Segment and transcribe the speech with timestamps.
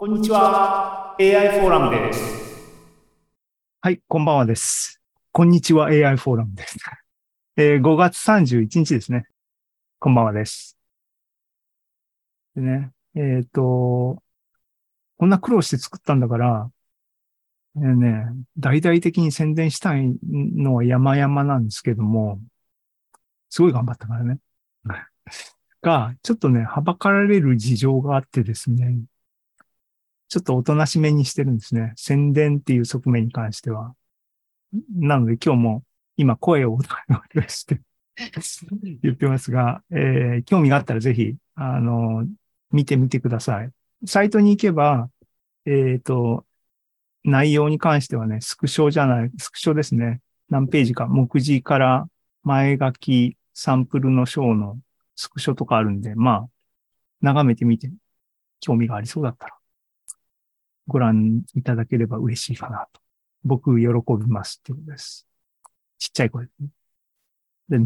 [0.00, 1.16] こんにちは。
[1.18, 2.22] AI フォーラムです。
[3.80, 5.02] はい、こんばんはです。
[5.32, 6.76] こんにちは AI フォーラムです。
[7.58, 9.26] えー5月31日ですね。
[9.98, 10.78] こんばんはです。
[12.54, 14.22] でね、えっ、と、
[15.16, 16.70] こんな苦労して作ったんだから、
[17.74, 18.26] えーね、
[18.56, 22.40] 大々的に宣伝したいのは山々なんですけども、
[23.50, 24.38] すごい頑張ったからね。
[25.82, 29.00] が、ちょっとね、はばかられる事情があってですね、
[30.28, 31.92] ちょっとおとなしめにしてるんですね。
[31.96, 33.94] 宣伝っていう側面に関しては。
[34.94, 35.82] なので今日も
[36.16, 37.80] 今声を大にして
[39.02, 42.26] 言ってますが、えー興味があったらぜひ、あの、
[42.70, 43.70] 見てみてください。
[44.06, 45.10] サイトに行けば、
[45.64, 46.44] えっ、と、
[47.24, 50.20] 内容に関してはね、スクショじゃない、スクショですね。
[50.48, 52.08] 何ページか、目次から
[52.42, 54.78] 前書き、サンプルの章の
[55.16, 56.48] スクショとかあるんで、まあ、
[57.20, 57.90] 眺めてみて、
[58.60, 59.57] 興味がありそうだったら、
[60.88, 63.00] ご覧いただければ嬉しいかなと。
[63.44, 63.86] 僕、喜
[64.18, 65.28] びますってことです。
[65.98, 66.68] ちっちゃい声でね。
[67.68, 67.78] で、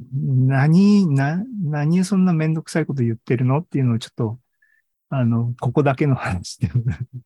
[0.00, 4.38] 何、な、何そんなめんどくさいこと言ってるのっていうのをちょっと、
[5.10, 6.70] あの、ここだけの話で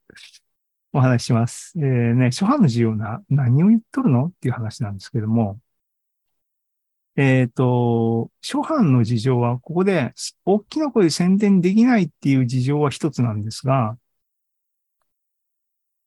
[0.93, 1.75] お話します。
[1.79, 5.61] えーね、初版の需要な、何を言っとるのっていう話なんですけども、
[7.17, 13.99] えっ、と、初版の事情は、ここで、大きな声で宣伝できないっていう事情は一つなんですが、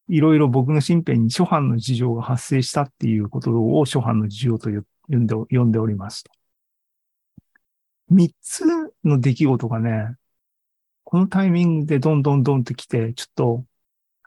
[0.10, 6.24] いろいろ僕の身辺に初版の事情が発生したっていうことを初版の事情と呼んで呼んでおります。
[8.10, 8.66] 三つ
[9.04, 10.16] の出来事がね、
[11.04, 13.66] このタイミングでどんどんどんと来て、ちょっと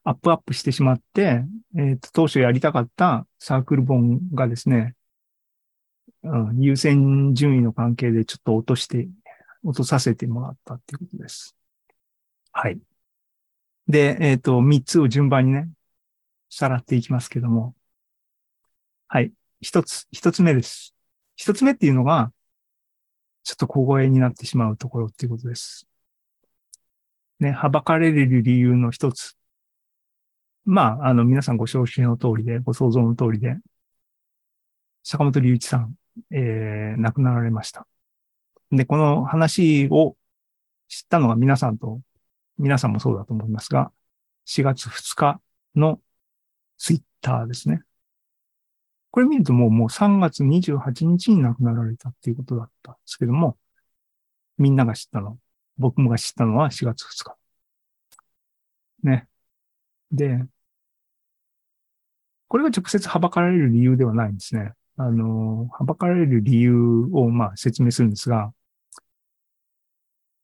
[0.05, 1.45] アップアップしてしまって、
[1.77, 4.95] えっ、と、当初やりたかったサークル本がですね、
[6.23, 9.09] うん、優先順位の関係でちょっと落として、
[9.65, 11.57] 落とさせてもらったっていうことです。
[12.53, 12.79] はい。
[13.89, 15.69] で、えっ、と、三つを順番にね、
[16.51, 17.75] さらっていきますけども。
[19.09, 19.33] はい。
[19.61, 20.95] 一つ、一つ目です。
[21.37, 22.33] 一つ目っていうのが、
[23.45, 25.87] ちょっと小声になってしまうところっていうことです。
[27.39, 29.37] ね、はばかれる理由の一つ。
[30.65, 33.57] まあ、あの、皆さんご承知の通りで、ご想像の通りで、
[35.05, 35.95] 坂本龍一さん、
[36.33, 37.87] えー、亡くなられました。
[38.73, 40.17] で、この話を
[40.89, 42.01] 知ったのが皆さんと
[42.59, 43.93] 皆さんもそうだと思いますが、
[44.47, 45.41] 4月2日
[45.75, 46.01] の
[46.79, 47.83] ツイッターですね。
[49.11, 53.57] これ見るともうもう3月28日に亡くなられたっていうことだったんですけども、
[54.59, 55.39] みんなが知ったの、
[55.79, 57.37] 僕もが知ったのは4月2日。
[59.03, 59.29] ね。
[60.13, 60.45] で、
[62.49, 64.73] これが直接はばかられる理由ではないんですね。
[64.97, 68.53] あの、はばかられる理由をまあ説明するんですが、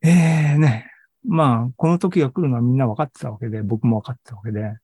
[0.03, 0.92] ええね、
[1.25, 4.77] まあ、この時が来るのはみんな分かってたわけで、僕も分かってたわけで、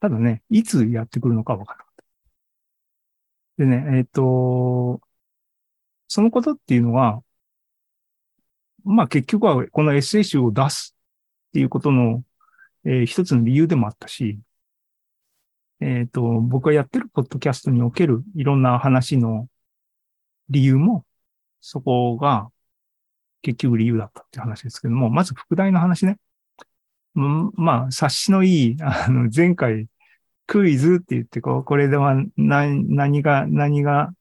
[0.00, 1.94] ただね、いつやってくるのか分からなかっ
[3.56, 3.64] た。
[3.64, 5.00] でね、えっ、と、
[6.08, 7.22] そのことっていうのは、
[8.84, 10.94] まあ結局はこのエッセイ集を出す
[11.48, 12.22] っていうことの、
[12.84, 14.38] えー一つの理由でもあったし、
[15.80, 19.48] えっ、と、僕がやってるポッドキャストにおけるいろんな話の
[20.50, 21.06] 理由も、
[21.60, 22.50] そこが
[23.44, 26.18] 結局理由だったっていう話ですけども、まず副題の話ね。
[27.14, 29.86] うんまあ、察しのいい、あの、前回、
[30.46, 34.12] クイズって言って、こう、これでは何、何が、何が、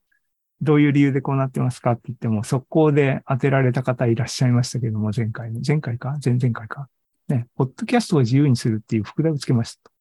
[0.61, 6.17] どういう理由でこうなってますかって言っても、速攻で当てられた方いらっしゃいましたけども、前回の、前回か？
[6.23, 6.87] 前々回か？
[7.27, 9.91] ね、ポッドキャストを自由にするっていう副題をつけました。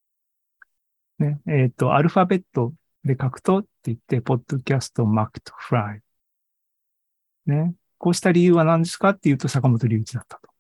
[1.25, 6.01] ね、えっ、と、アルファベットで書くとって言って、ポッドキャストマークトフライ。
[7.47, 10.51] ね、こうした理由は何ですかっていうと坂本龍一だったと。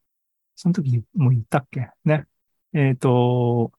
[0.54, 1.90] その時にもう言ったっけ？
[2.04, 2.26] ね。
[2.72, 3.72] えっ、と、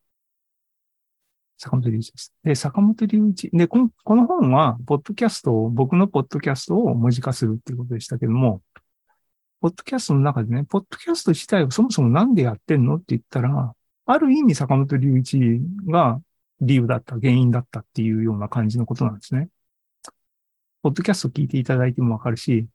[1.58, 2.34] 坂本龍一です。
[2.44, 3.50] で、坂本龍一。
[3.54, 8.62] で、このこの本は、ポッドキャストを、僕のポッドキャストを文字化するっていうことでしたけども、
[9.62, 13.74] ポッドキャストの中でね、ポッドキャスト自体をそもそもなんでやってんのって言ったら、
[14.06, 16.22] ある意味坂本龍一が
[16.60, 19.48] 理由だった、原因だったっていうような感じのことなんですね。
[20.82, 22.68] ポッドキャスト聞いていただいてもわかるし、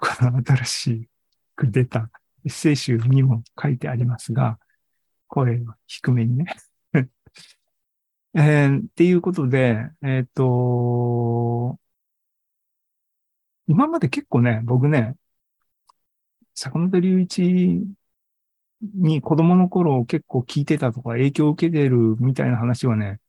[0.00, 1.08] この新し
[1.56, 2.10] く出た
[2.44, 4.58] エッセイ集にも書いてありますが、
[5.28, 6.46] 声を低めにね。
[8.34, 11.78] えーっていうことで、えっ、と、
[13.66, 15.16] 今まで結構ね、僕ね、
[16.54, 17.84] 坂本龍一
[18.82, 23.20] に子供の頃結構聞いてたとか影響を受けてるみたいな話はね、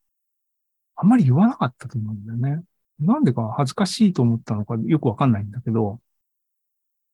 [0.96, 2.64] あんまり言わなかったと思うんだよね。
[3.00, 6.00] なんでか恥ずかしいと思ったのかよくわかんないんだけど、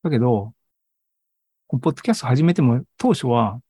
[0.07, 0.53] だけど、
[1.69, 3.61] ポッドキャスト始めても当初は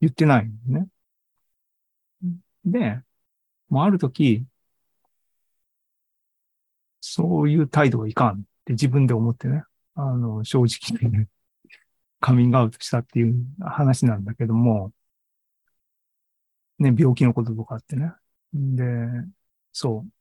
[0.00, 0.88] 言ってないね。
[2.64, 3.02] で、
[3.68, 4.46] もうある時、
[7.00, 9.64] そういう態度はいかんって自分で思ってね、
[9.94, 11.28] あの、正直にね、
[12.20, 14.92] カミングアウトしたっていう話なんだけども、
[16.78, 18.12] ね、病気のこととかってね。
[18.52, 18.84] で、
[19.72, 20.17] そう。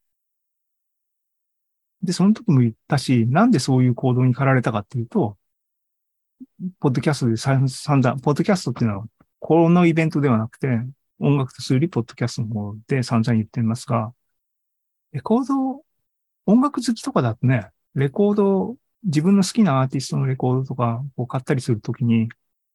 [2.04, 5.38] で、その時も言ったし、なんでそういう行動に駆られたかっていうと、
[6.80, 9.06] ポッドキャストで散々、ポッドキャストっていうのは、
[9.40, 10.68] このイベントではなくて、
[11.20, 14.14] 音楽と数理ポッドキャストの方で散々言ってますが、
[15.12, 15.84] レコード、
[16.46, 22.30] 音楽好きとかだとね、レコード、自分の好きなアーティストのレコードとかを買ったりするときに、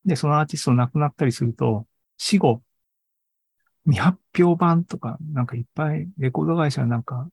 [0.05, 1.87] で、そのアーティスト亡くなったりすると、
[2.17, 2.63] 死後、
[3.85, 7.29] 未発表版とか、なんかいっぱいレコード会社なんか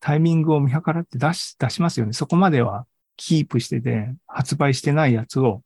[0.00, 2.12] タイミングを見計らって出し、出しますよね。
[2.12, 2.86] そこまでは
[3.16, 5.62] キープしてて、発売してないやつを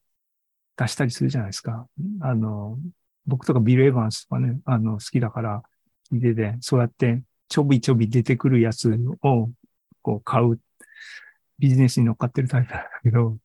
[0.76, 1.86] 出したりするじゃないですか。
[2.20, 2.78] あの、
[3.26, 5.62] 僕とかビル・エヴァンスとかね、あの、好きだから
[6.10, 9.50] 聞いてて、そうやってちょびちょび出てくるやつを
[10.00, 10.58] こう買う
[11.58, 13.36] ビジネスに乗っかってるタイプなんだけど、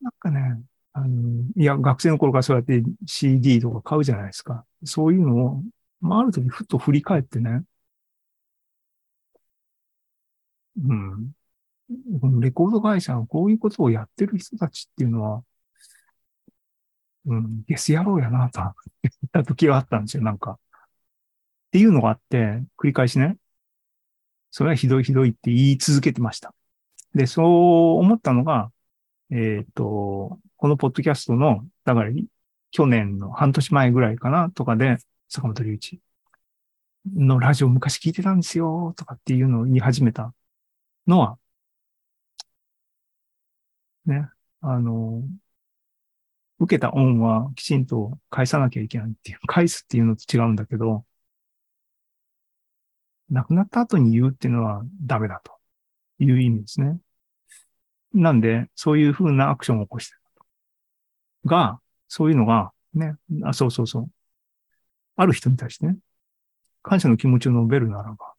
[0.00, 0.62] なんかね、
[0.92, 4.64] あの、いや、学生の頃からそうやって CD とか買うじゃないですか。
[4.84, 5.62] そういうのを、
[6.00, 7.62] まあ、ある時ふっと振り返ってね、
[10.76, 11.32] うん。
[12.20, 15.42] このレコード会社のこういうことをやってる人たちっていうのは、
[17.26, 18.60] うん、ゲス野郎やなと
[19.02, 20.52] 言った時があったんですよ、なんか。
[20.52, 20.58] っ
[21.72, 23.36] ていうのがあって、繰り返しね。
[24.50, 26.54] それはひどいひどいって言い続けてました。
[27.14, 28.72] で、そう思ったのが、
[29.30, 32.10] えっ、と、このポッドキャストの、だから、
[32.72, 34.96] 去年の半年前ぐらいかな、とかで、
[35.28, 36.00] 坂本龍一
[37.14, 40.34] のラジオ昔聞いてたんですよ、とかっていうのを言い始めた
[41.06, 41.38] のは、
[44.06, 44.28] ね、
[44.60, 45.22] あの、
[46.58, 51.04] 受けた恩はきちんと返さなきゃいけないっていう、返すっていうのと違うんだけど、
[53.30, 55.52] 亡くなった後に言うっていうのはダメだと
[56.18, 56.98] いう意味ですね。
[58.12, 60.20] なんで、そういうふうなアクションを起こしてる。
[61.46, 63.14] が、そういうのが、ね、
[63.44, 64.10] あ、そうそうそう。
[65.16, 65.96] ある人に対してね、
[66.82, 68.34] 感謝の気持ちを述べるならば、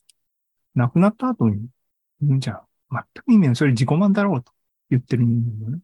[0.75, 1.68] 亡くなった後に
[2.21, 3.56] じゃあ、全く意味ない。
[3.56, 4.51] それ自己満だろうと
[4.89, 5.79] 言ってる人間もね、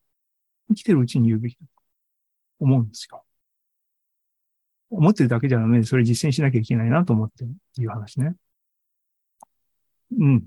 [0.70, 1.72] 生きてるうちに言うべきだと
[2.60, 3.24] 思うんですよ。
[4.90, 7.46] 思ってるだけじゃダメで、それ実践しなきゃいけないなと思って
[7.82, 8.36] いう話ね。
[10.12, 10.38] うん。
[10.38, 10.40] っ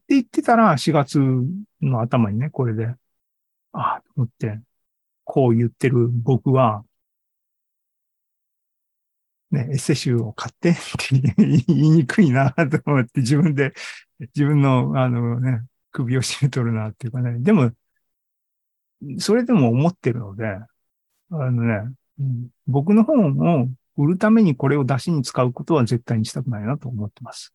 [0.08, 1.18] 言ってたら、4月
[1.80, 2.86] の頭にね、これで、
[3.72, 4.60] ああ、と思って、
[5.24, 6.84] こう言ってる僕は、
[9.52, 11.34] ね、エッセ集を買ってって
[11.68, 13.72] 言いにくいなと思って自分で、
[14.34, 15.62] 自分の、あのね、
[15.92, 17.38] 首を絞めとるなっていうかね。
[17.38, 17.70] でも、
[19.18, 20.66] それでも思ってるので、あ
[21.30, 21.94] のね、
[22.66, 27.52] 僕の本を売るためにこれを出しに使うことは絶対にしたくないなと思ってます。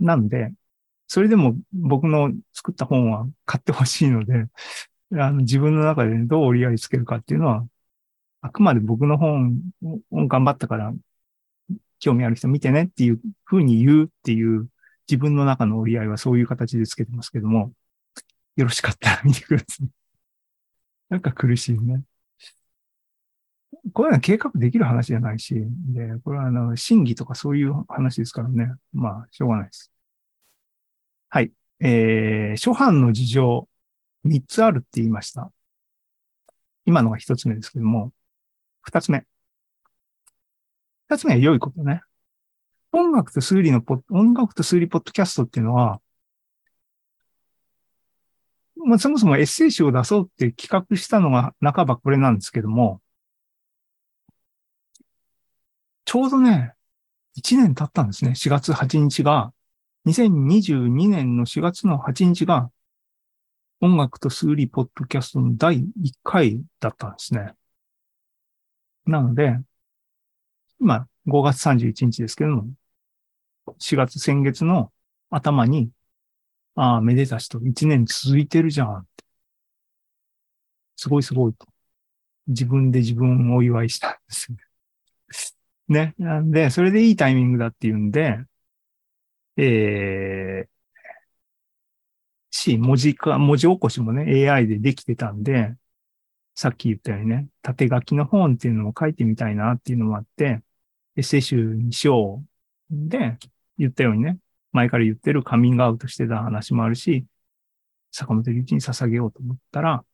[0.00, 0.52] なんで、
[1.06, 4.46] それでも僕の作った本は買ってほしいので、
[5.12, 7.66] あの自分の中でどう折り合いつけるかっていうのは、
[8.42, 9.60] あくまで僕の本
[10.12, 10.92] を頑張ったから
[11.98, 14.68] 興味ある人見てねっていうふうに言うっていう
[15.08, 17.72] 自分の中の折り合いはそういう形でつけてますけども、
[18.56, 19.88] よろしかったら見てください。
[21.10, 22.04] なんか苦しいね。
[23.92, 25.54] これは計画できる話じゃないし、
[25.92, 28.72] で、これはあの、審議とかそういう話ですからね。
[28.92, 29.92] まあ、しょうがないです。
[31.28, 31.52] はい。
[31.80, 33.68] えー、初版の事情、
[34.24, 35.50] 3つあるって言いました。
[36.84, 38.12] 今のが1つ目ですけども、
[38.88, 39.26] 2つ目。
[41.10, 42.02] 2つ目は良いことね。
[42.92, 46.00] 音楽と数理のポ、音楽と数理ポッドキャストっていうのは、
[48.76, 53.00] まあ、そもそもエッセイ集を出そうって企画したのが半ばこれなんですけども、
[56.04, 56.74] ちょうどね、
[57.38, 58.32] 1年経ったんですね。
[58.32, 59.52] 4月8日が、
[60.06, 62.70] 2022年の4月の8日が、
[63.80, 65.86] 音楽と数理ポッドキャストの第1
[66.24, 67.54] 回だったんですね。
[69.06, 69.58] なので、
[70.80, 72.70] 今5月31日ですけども、
[73.78, 74.92] 4月先月の
[75.30, 75.90] 頭に、
[76.74, 79.06] ああ、めでたしと1年続いてるじゃん。
[80.96, 81.66] すごいすごいと。
[82.48, 84.52] 自分で自分をお祝いしたんです
[85.88, 86.14] ね。
[86.18, 88.38] なんで、それでいいタイミングだっていうんで、
[89.56, 90.68] えー、
[92.50, 95.74] し、文字か、文字起こしもね、AI でできてたんで、
[96.60, 100.60] さっき言ったようにね、縦書きの本っていうのも書いてみたいなっていうのもあって、
[101.16, 102.44] エッセイ集にしよ
[102.90, 103.08] う。
[103.08, 103.38] で、
[103.78, 104.36] 言ったようにね、
[104.72, 107.24] 前から言ってるカミングアウトしてた話もあるし、
[108.12, 110.04] 坂本龍一に捧げようと思ったら、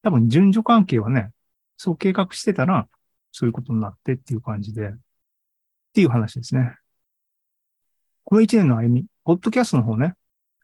[0.00, 1.30] 多分順序関係はね、
[1.76, 2.88] そう計画してたら、
[3.30, 4.92] そういうことになってっていう感じで、っ
[5.92, 6.74] ていう話ですね。
[8.24, 10.14] この一年の歩み、ポッドキャストの方ね、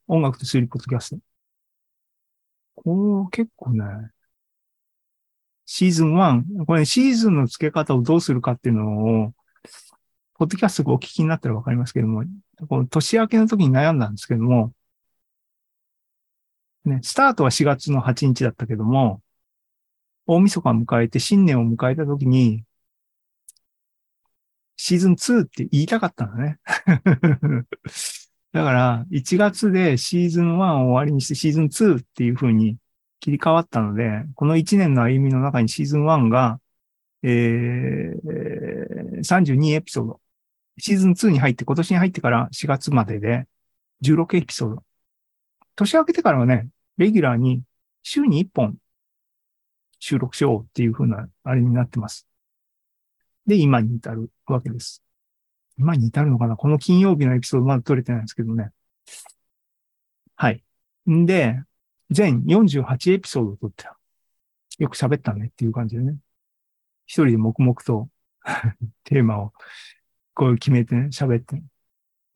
[0.06, 1.29] 音楽と推理ポッドキャスト。
[2.74, 3.84] こう、結構ね、
[5.66, 9.34] シーズン1、これ、シーズンの付け方をどうするかっていうのを、
[10.34, 12.24] ポッドキャストをお聞きになったらわかりますけども、
[12.68, 14.72] この年明けの時に悩んだんですけども、
[16.84, 19.22] ね、スタートは4月の8日だったけども、
[20.26, 22.64] 大晦日を迎えて新年を迎えた時に、
[24.76, 26.58] シーズン2って言いたかったんだね。
[28.52, 32.78] だから、1月でシーズン1を終わりにしてシーズン2っていう風に
[33.20, 36.60] 切り替わったので、この1年の歩みの中にシーズン1が、
[37.22, 40.20] えー、32エピソード。
[40.78, 43.46] シーズン2に入って、今年に入ってから4月までで
[44.02, 44.84] 16エピソード。
[45.76, 47.62] 年明けてからはね、レギュラーに
[48.02, 48.76] 週に1本
[50.00, 52.26] 収録しようっていう風なあれになってます。
[53.46, 55.02] で、今に至るわけです。
[55.80, 56.56] 今に至るのかな？
[56.56, 58.70] この金曜日のエピソードまだ撮れてないんですけどね。
[60.36, 60.62] はい。
[61.10, 61.62] んで、
[62.10, 63.96] 全48エピソードを撮ってた。
[64.78, 66.16] よく喋ったねっていう感じでね。
[67.06, 68.08] 一人で黙々と
[69.04, 69.52] テーマを
[70.34, 71.62] こう決めてね、喋って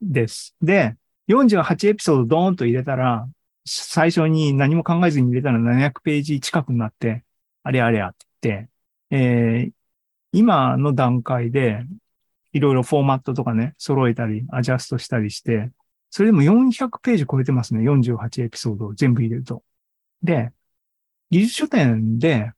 [0.01, 0.57] です。
[0.63, 0.97] で、
[1.29, 3.29] 48エピソードドーンと入れたら、
[3.67, 7.25] 最初に何も考えずに入れたら700ページ近くになって、
[7.63, 8.71] あれあれやって言って、
[9.11, 9.73] えー、
[10.33, 11.85] 今の段階で、
[12.55, 15.71] いろいろフォーマットとかね、揃えたり、アジャストしたりして、
[16.11, 17.83] それでも400ページ超えてますね。
[17.83, 19.65] 48エピソードを全部入れると。
[20.23, 20.53] で、
[21.31, 22.53] 技術書店で、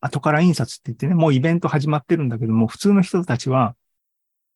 [0.00, 3.76] 後から印刷って言ってね、もうイベント始まってるんだけども、普通の人たちは、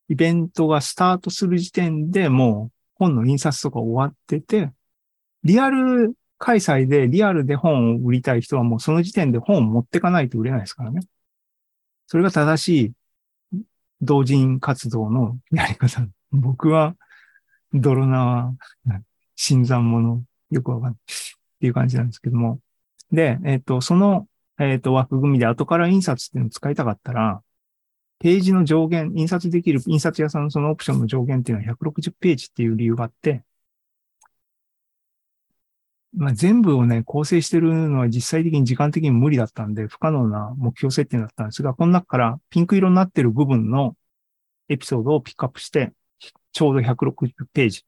[0.08, 4.72] イベントがスタートする時点でもう本の印刷とか終わってて、
[5.42, 11.02] リアル開催でリアルで本を売りたい人はもうその時点で本を持ってかないと売れないですからね。
[12.06, 12.92] それが正しい
[14.00, 16.06] 同人活動のやり方。
[16.32, 16.96] 僕は
[17.72, 18.54] 泥縄、
[19.36, 20.96] 新参者、よくわかんないっ
[21.60, 22.60] ていう感じなんですけども。
[23.10, 24.26] で、えっ、と、その、
[24.58, 27.42] えっ、と、枠組みで後から印刷っていうのを使いたかったら、
[28.20, 33.42] ページの上限、印刷できる印刷屋さんのそのオプションの上限っていうのは160ページっていう理由があって、
[36.16, 43.96] まあ、全部をね、構成してるのは実際的に時間的に無理だったんで、不可能な目標設定だったんですが、この中からピンク色になってる部分の
[44.68, 45.92] エピソードをピックアップして、
[46.52, 47.84] ちょうど160ページ。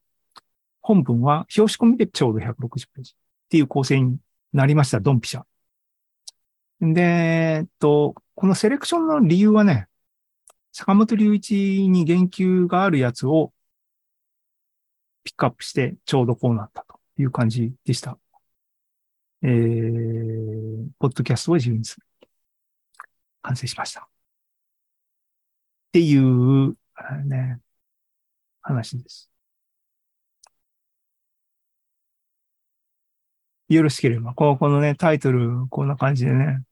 [0.81, 2.53] 本文は表紙込みでちょうど160
[2.93, 4.17] ページっていう構成に
[4.53, 5.43] なりました、ドンピシャ。
[6.81, 9.87] で、えっと、このセレクションの理由はね、
[10.73, 13.51] 坂本隆一に言及があるやつを
[15.23, 16.85] ピックアップしてちょうどこうなった
[17.17, 18.17] いう感じでした。
[19.43, 22.05] えー、ポッドキャストを自由にする。
[23.41, 24.01] 完成しました。
[24.01, 24.07] っ
[25.91, 26.75] ていう、
[27.25, 27.59] ね、
[28.61, 29.29] 話です。
[33.69, 36.63] よろしければ、このね、タイトル、こんな感じでね。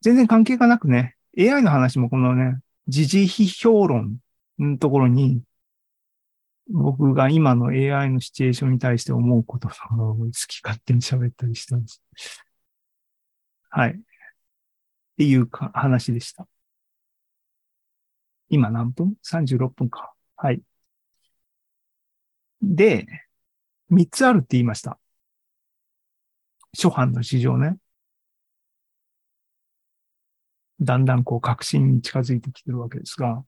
[0.00, 4.18] 全然関係がなくね、AI の話もこのね、時事批評論
[4.58, 5.42] のところに、
[6.68, 12.02] 僕が今の AI のシチュエーションに対して思うことを好き勝手に喋ったりしてます。
[13.70, 13.90] はい。
[13.92, 13.94] っ
[15.16, 16.46] ていうか話でした。
[18.50, 20.12] 今何分 ?36 分か。
[20.36, 20.62] はい。
[22.62, 23.06] で、
[23.90, 24.98] 3つあるって言いました。
[26.74, 27.78] 初版の市場ね。
[30.80, 33.44] だんだんこう確信に近づいてきてるわけですが、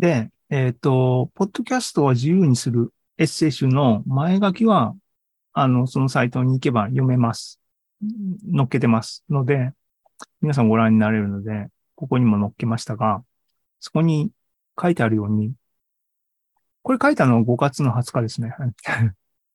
[0.00, 4.94] で、えっ、ー、と、ポッドキャストは自由にするエッセイ集の前書きは、
[5.52, 7.60] あの、そのサイトに行けば読めます。
[8.50, 9.72] 載っけてますので、
[10.40, 13.22] 皆さんご覧になれるので、ここにも載っけましたが、
[13.78, 14.30] そこに
[14.80, 15.52] 書いてあるように、
[16.82, 18.54] これ書いたのは5月の20日ですね。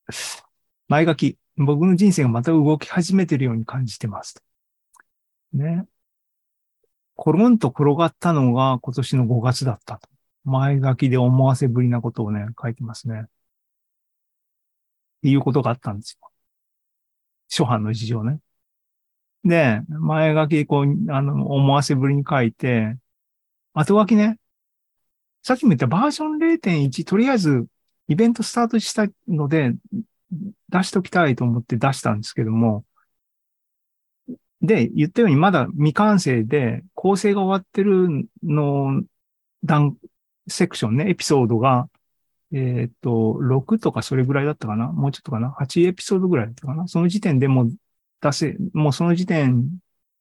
[0.88, 4.44] 前書き、僕の人生がまた動き始めてるように感じてます。
[5.54, 5.88] ね。
[7.16, 10.15] コロンと転がったのが今年の5月だったと。
[10.46, 13.22] 前書きで思わせぶりなことをね、書いてますね。
[13.24, 13.26] っ
[15.24, 16.30] ていうことがあったんですよ。
[17.50, 18.40] 初版の事情ね。
[19.44, 22.98] で、前書きこう、あの、思わせぶりに書いて、
[23.74, 24.40] 後書きね、
[25.44, 27.68] さっきも言ったバージョン0.1、とりあえず
[28.08, 29.74] イベントスタートしたので、
[30.70, 32.86] 出しときたいと思って出したんですけども、
[34.62, 39.04] で、言ったようにまだ未完成で構成が終わってるの
[39.64, 39.98] 段
[40.48, 41.90] セクションね、エピソードが、
[42.52, 44.88] えっ、と、6とかそれぐらいだったかな？
[44.92, 46.88] もうちょっとかな ?8 エピソードぐらいだったかな？
[46.88, 47.76] その時点でもう
[48.22, 49.70] 出せ、もうその時点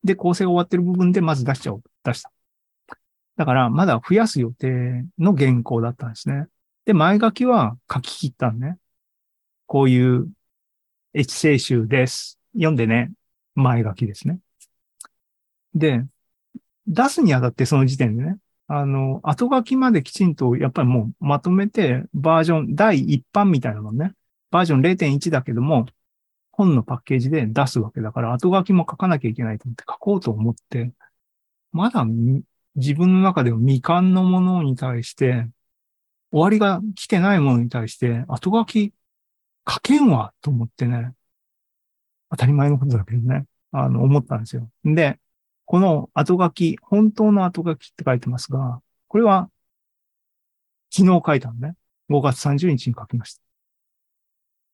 [0.03, 1.83] で構成が終わってる部分でまず出しちゃおう。
[2.03, 2.33] 出した。
[3.37, 6.47] だから、まだ増やす予定の原稿だったんですね。
[6.85, 8.79] で、前書きは書き切ったんね。
[9.67, 10.29] こういう
[11.15, 12.39] エッセイ集です。
[12.55, 13.13] 読んでね。
[13.55, 14.39] 前書きですね。
[15.75, 16.05] で、
[16.87, 24.15] 出すにあたってその時点でね、あの、後書きまできちんと、やっぱりもうまとめて、バージョン、第一版みたいなのね、
[24.51, 25.87] バージョン0.1だけども、
[26.53, 30.93] 本のパッケージで出すわけだから、後書きも書かなきゃいけないと思って書こうと思って、
[31.73, 32.07] まだ
[32.77, 35.49] 自分の中では未完のものに対して、
[36.33, 38.93] 終わりが来てないものに対して、後書き
[39.69, 41.13] 書けんわと思ってね、
[42.31, 44.71] 当たり前のことだけどね、あの、思ったんですよ。
[44.85, 45.19] で、
[45.67, 49.51] この後書き、本当の後書きって書いてますが、これは
[50.91, 51.75] 昨日書いたのね。
[52.11, 53.43] 5月30日に書きました。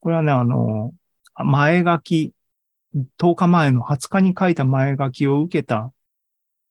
[0.01, 0.93] これはね、あの、
[1.37, 2.35] 前書き、
[3.19, 5.93] 10日前の20日に書いた前書きを受けた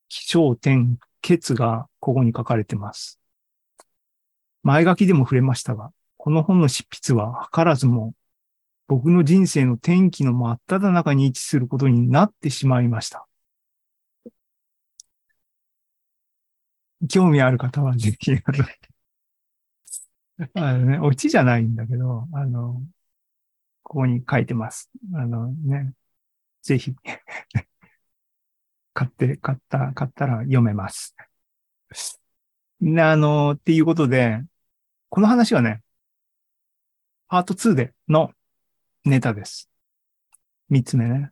[0.10, 3.20] 気象点結がここに書かれてます。
[4.64, 8.14] 前書きでも触れましたが、この本の執筆は図らずも
[8.90, 13.29] 僕の人生の転機の真っ只中に位置することになってしまいました。
[17.08, 18.32] 興味ある方はぜひ、
[20.54, 22.82] あのね、オチじゃないんだけど、あの、
[23.84, 24.90] ここに書いてます。
[25.14, 25.94] あのね、
[26.62, 26.94] ぜひ、
[28.94, 31.16] 買って、買った、買ったら読めます。
[32.82, 34.42] で、あの、っていうことで、
[35.10, 35.82] この話はね、
[37.28, 38.32] パート2での
[39.06, 39.70] ネタです。
[40.70, 41.32] 三つ目ね。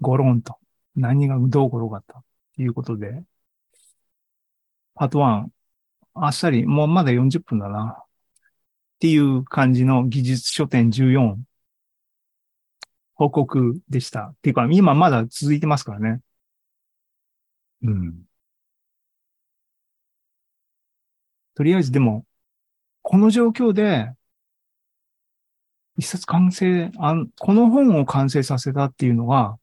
[0.00, 0.58] ゴロンと。
[0.96, 2.18] 何がどう転がった？
[2.18, 2.24] っ
[2.56, 3.22] ていうことで、
[4.94, 5.46] パート1、
[6.14, 7.98] あっさり、もうまだ40分だな。
[8.00, 8.06] っ
[9.00, 11.36] ていう感じの技術書店14
[13.14, 14.28] 報告でした。
[14.28, 16.20] っていうか、今まだ続いてますからね。
[17.82, 18.24] うん。
[21.54, 22.26] とりあえずでも、
[23.02, 24.12] この状況で、
[25.96, 29.58] 一冊完成あん、この本を完成させたっていうのは、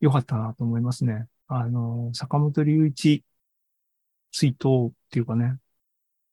[0.00, 1.28] 良かったなと思いますね。
[1.54, 3.24] あの、坂本龍一
[4.32, 5.58] 追悼っていうかね、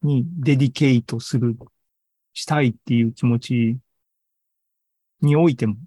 [0.03, 1.57] にデディケイトする、
[2.33, 3.79] したいっていう気持ち
[5.21, 5.77] においても、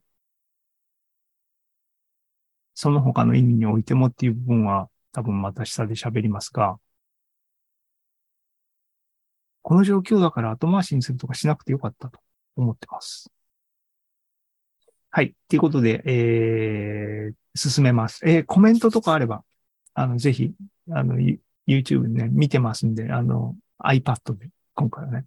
[2.74, 6.78] その他の意味においてもっていう部分は多分また下で喋りますが、
[9.62, 12.20] この状況だから後回しにするとかしなくてよかったと
[12.56, 13.30] 思ってます。
[15.14, 15.34] はい。
[15.46, 18.22] ということで、えー、進めます。
[18.24, 19.44] えー、コメントとかあれば、
[19.92, 20.52] あの、ぜひ、
[20.90, 21.16] あの、
[21.68, 25.26] YouTube でね、見てますんで、あの、iPad で、今回はね、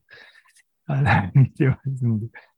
[0.87, 2.27] あの 見てますんで、